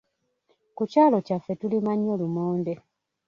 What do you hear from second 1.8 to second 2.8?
nnyo lumonde.